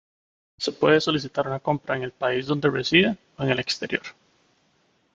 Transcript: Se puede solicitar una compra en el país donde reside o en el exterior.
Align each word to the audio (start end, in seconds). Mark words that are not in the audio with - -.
Se 0.57 0.71
puede 0.71 0.99
solicitar 0.99 1.45
una 1.45 1.59
compra 1.59 1.95
en 1.95 2.01
el 2.01 2.11
país 2.11 2.47
donde 2.47 2.71
reside 2.71 3.17
o 3.37 3.43
en 3.43 3.51
el 3.51 3.59
exterior. 3.59 4.01